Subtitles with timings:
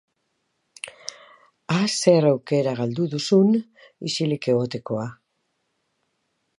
[1.77, 3.49] a zer aukera galdu duzun
[4.11, 5.07] ixilik egotekoa